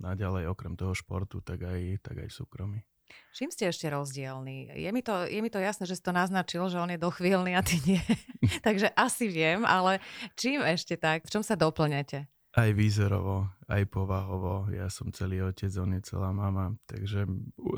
[0.03, 2.83] naďalej, okrem toho športu, tak aj, tak aj súkromí.
[3.31, 4.75] Čím ste ešte rozdielni?
[4.75, 7.55] Je mi, to, je mi to jasné, že si to naznačil, že on je dochvíľný
[7.55, 8.03] a ty nie.
[8.67, 10.03] Takže asi viem, ale
[10.35, 11.23] čím ešte tak?
[11.23, 12.27] V čom sa doplňate?
[12.53, 14.69] Aj výzorovo, aj povahovo.
[14.69, 16.77] Ja som celý otec, on je celá mama.
[16.85, 17.25] Takže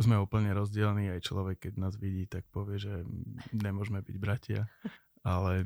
[0.04, 1.16] sme úplne rozdielni.
[1.16, 3.08] Aj človek, keď nás vidí, tak povie, že
[3.56, 4.68] nemôžeme byť bratia.
[5.24, 5.64] Ale,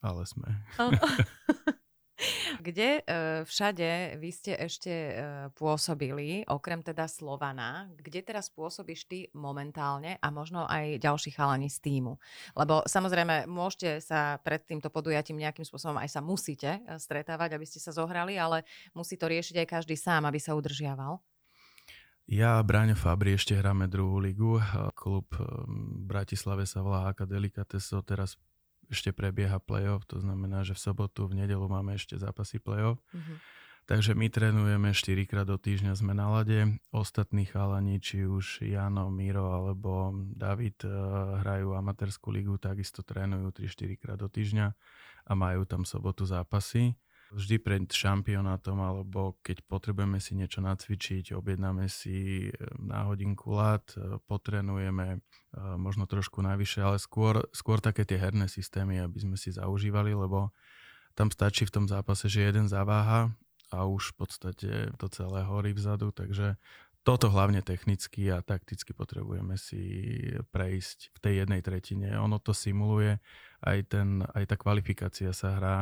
[0.00, 0.48] ale sme.
[2.58, 3.02] Kde e,
[3.46, 5.12] všade vy ste ešte e,
[5.54, 11.78] pôsobili, okrem teda Slovana, kde teraz pôsobíš ty momentálne a možno aj ďalší chalani z
[11.78, 12.18] týmu?
[12.58, 17.66] Lebo samozrejme môžete sa pred týmto podujatím nejakým spôsobom aj sa musíte e, stretávať, aby
[17.68, 18.66] ste sa zohrali, ale
[18.98, 21.22] musí to riešiť aj každý sám, aby sa udržiaval.
[22.30, 24.62] Ja a Bráňo Fabri ešte hráme druhú ligu.
[24.94, 25.26] Klub
[26.06, 28.38] Bratislave sa volá Haka Delicatesso, teraz
[28.90, 32.98] ešte prebieha playoff, to znamená, že v sobotu, v nedelu máme ešte zápasy playoff.
[33.14, 33.38] Mm-hmm.
[33.90, 36.78] Takže my trénujeme 4 krát do týždňa, sme na lade.
[36.94, 40.90] Ostatní chalani, či už Jano, Miro alebo David eh,
[41.42, 44.66] hrajú amatérskú ligu, takisto trénujú 3-4 krát do týždňa
[45.26, 46.94] a majú tam sobotu zápasy
[47.30, 54.18] vždy pred šampionátom alebo keď potrebujeme si niečo nacvičiť, objednáme si na hodinku lat, eh,
[54.26, 55.20] potrenujeme eh,
[55.78, 60.50] možno trošku navyše, ale skôr, skôr také tie herné systémy, aby sme si zaužívali, lebo
[61.14, 63.30] tam stačí v tom zápase, že jeden zaváha
[63.70, 66.58] a už v podstate to celé horí vzadu, takže
[67.00, 69.80] toto hlavne technicky a takticky potrebujeme si
[70.52, 72.12] prejsť v tej jednej tretine.
[72.20, 73.16] Ono to simuluje,
[73.64, 75.76] aj, ten, aj tá kvalifikácia sa hrá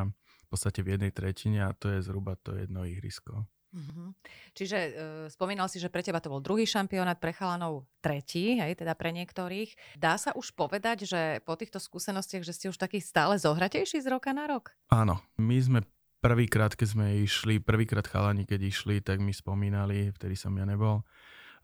[0.49, 3.45] v podstate v jednej tretine a to je zhruba to jedno ihrisko.
[3.69, 4.17] Uh-huh.
[4.57, 4.93] Čiže uh,
[5.29, 9.13] spomínal si, že pre teba to bol druhý šampionát, pre chalanov tretí, hej, teda pre
[9.13, 10.01] niektorých.
[10.01, 14.09] Dá sa už povedať, že po týchto skúsenostiach, že ste už taký stále zohratejší z
[14.09, 14.73] roka na rok?
[14.89, 15.81] Áno, my sme
[16.25, 21.05] prvýkrát, keď sme išli, prvýkrát chalani, keď išli, tak mi spomínali, vtedy som ja nebol,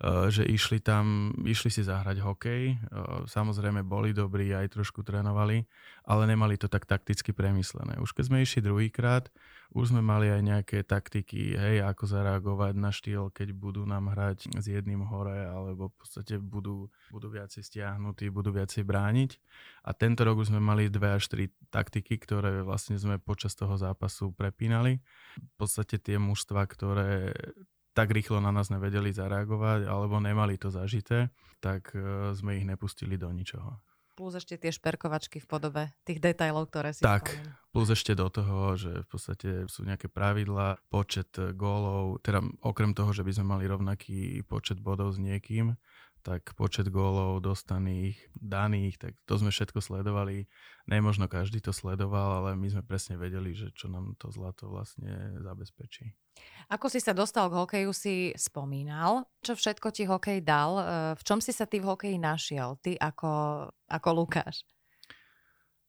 [0.03, 2.62] že išli tam, išli si zahrať hokej.
[2.74, 2.78] Eh,
[3.30, 5.62] samozrejme boli dobrí, aj trošku trénovali,
[6.05, 8.03] ale nemali to tak takticky premyslené.
[8.03, 9.30] Už keď sme išli druhýkrát,
[9.74, 14.55] už sme mali aj nejaké taktiky, hej, ako zareagovať na štýl, keď budú nám hrať
[14.55, 19.30] s jedným hore, alebo v podstate budú, budú viacej stiahnutí, budú viacej brániť.
[19.82, 23.74] A tento rok už sme mali dve až tri taktiky, ktoré vlastne sme počas toho
[23.74, 25.03] zápasu prepínali.
[25.38, 27.34] V podstate tie mužstva, ktoré
[27.95, 31.30] tak rýchlo na nás nevedeli zareagovať alebo nemali to zažité,
[31.62, 33.78] tak e, sme ich nepustili do ničoho.
[34.14, 37.51] Plus ešte tie šperkovačky v podobe tých detajlov, ktoré si Tak, spomenul.
[37.74, 43.11] plus ešte do toho, že v podstate sú nejaké pravidlá, počet gólov, teda okrem toho,
[43.11, 45.74] že by sme mali rovnaký počet bodov s niekým,
[46.24, 50.48] tak počet gólov dostaných, daných, tak to sme všetko sledovali.
[50.88, 55.36] Nemožno každý to sledoval, ale my sme presne vedeli, že čo nám to zlato vlastne
[55.44, 56.16] zabezpečí.
[56.72, 59.28] Ako si sa dostal k hokeju, si spomínal.
[59.44, 60.72] Čo všetko ti hokej dal?
[60.80, 62.80] E, v čom si sa ty v hokeji našiel?
[62.80, 63.32] Ty ako,
[63.86, 64.64] ako Lukáš?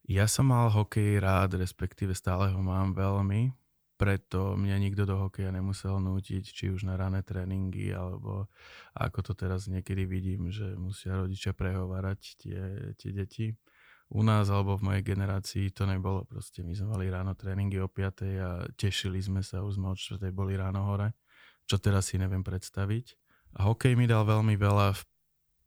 [0.06, 3.56] Ja som mal hokej rád, respektíve stále ho mám veľmi
[3.96, 8.52] preto mňa nikto do hokeja nemusel nútiť, či už na rané tréningy, alebo
[8.92, 12.62] ako to teraz niekedy vidím, že musia rodičia prehovárať tie,
[13.00, 13.56] tie deti.
[14.14, 16.28] U nás alebo v mojej generácii to nebolo.
[16.30, 19.98] Proste my sme mali ráno tréningy o 5 a tešili sme sa, už sme od
[19.98, 21.16] 4 boli ráno hore,
[21.66, 23.18] čo teraz si neviem predstaviť.
[23.58, 25.02] A hokej mi dal veľmi veľa v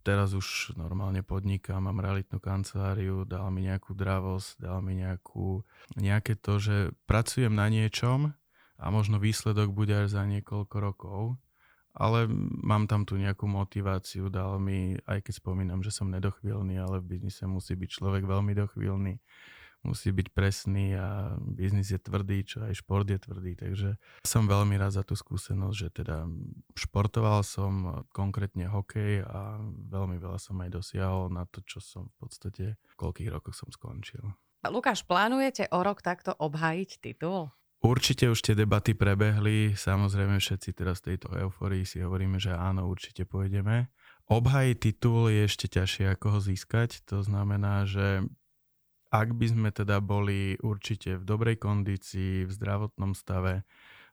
[0.09, 5.61] teraz už normálne podnikám, mám realitnú kanceláriu, dal mi nejakú dravosť, dal mi nejakú,
[6.01, 8.33] nejaké to, že pracujem na niečom
[8.81, 11.37] a možno výsledok bude až za niekoľko rokov,
[11.93, 12.25] ale
[12.65, 17.21] mám tam tu nejakú motiváciu, dal mi, aj keď spomínam, že som nedochvíľný, ale v
[17.21, 19.21] biznise musí byť človek veľmi dochvíľný
[19.87, 23.95] musí byť presný a biznis je tvrdý, čo aj šport je tvrdý, takže
[24.27, 26.27] som veľmi rád za tú skúsenosť, že teda
[26.75, 32.15] športoval som konkrétne hokej a veľmi veľa som aj dosiahol na to, čo som v
[32.19, 34.23] podstate v koľkých rokoch som skončil.
[34.67, 37.55] Lukáš, plánujete o rok takto obhajiť titul?
[37.79, 42.91] Určite už tie debaty prebehli, samozrejme všetci teraz v tejto euforii si hovoríme, že áno,
[42.91, 43.87] určite pôjdeme.
[44.27, 48.27] Obhajiť titul je ešte ťažšie ako ho získať, to znamená, že
[49.09, 53.65] ak by sme teda boli určite v dobrej kondícii, v zdravotnom stave,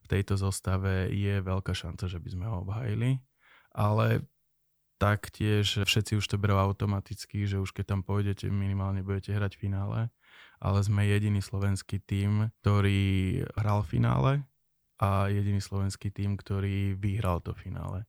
[0.03, 3.19] v tejto zostave, je veľká šanca, že by sme ho obhajili.
[3.75, 4.23] Ale
[4.95, 9.61] taktiež všetci už to berú automaticky, že už keď tam pôjdete, minimálne budete hrať v
[9.67, 9.99] finále.
[10.63, 14.31] Ale sme jediný slovenský tím, ktorý hral v finále
[15.03, 18.07] a jediný slovenský tím, ktorý vyhral to finále.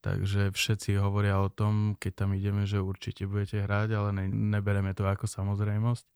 [0.00, 4.96] Takže všetci hovoria o tom, keď tam ideme, že určite budete hrať, ale ne, nebereme
[4.96, 6.06] to ako samozrejmosť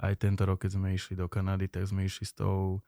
[0.00, 2.80] aj tento rok, keď sme išli do Kanady, tak sme išli s tou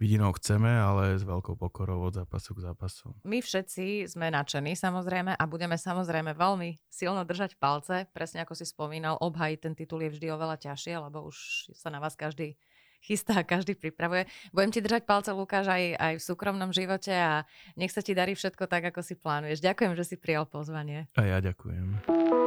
[0.00, 3.12] vidinou chceme, ale s veľkou pokorou od zápasu k zápasu.
[3.26, 8.08] My všetci sme nadšení samozrejme a budeme samozrejme veľmi silno držať palce.
[8.16, 12.00] Presne ako si spomínal, obhajiť ten titul je vždy oveľa ťažšie, lebo už sa na
[12.00, 12.56] vás každý
[13.04, 14.24] chystá, každý pripravuje.
[14.56, 17.44] Budem ti držať palce, Lukáš, aj, aj v súkromnom živote a
[17.76, 19.60] nech sa ti darí všetko tak, ako si plánuješ.
[19.60, 21.12] Ďakujem, že si prijal pozvanie.
[21.18, 22.39] A ja ďakujem.